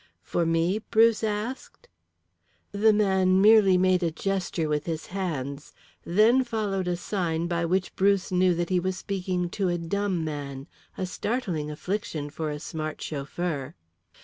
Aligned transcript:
"For 0.23 0.47
me?" 0.47 0.79
Bruce 0.79 1.23
asked. 1.23 1.87
The 2.71 2.91
man 2.91 3.39
merely 3.39 3.77
made 3.77 4.01
a 4.01 4.09
gesture 4.09 4.67
with 4.67 4.87
his 4.87 5.05
hands. 5.13 5.73
Then 6.03 6.43
followed 6.43 6.87
a 6.87 6.95
sign, 6.97 7.45
by 7.45 7.65
which 7.65 7.95
Bruce 7.95 8.31
knew 8.31 8.55
that 8.55 8.69
he 8.69 8.79
was 8.79 8.97
speaking 8.97 9.47
to 9.51 9.69
a 9.69 9.77
dumb 9.77 10.25
man, 10.25 10.65
a 10.97 11.05
startling 11.05 11.69
affliction 11.69 12.31
for 12.31 12.49
a 12.49 12.59
smart 12.59 12.99
chauffeur. 12.99 13.75